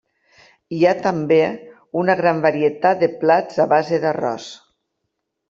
Hi 0.77 0.79
ha 0.85 0.93
també 1.03 1.37
una 2.05 2.15
gran 2.21 2.41
varietat 2.47 3.05
de 3.05 3.11
plats 3.25 3.61
a 3.67 3.69
base 3.75 4.01
d'arròs. 4.07 4.51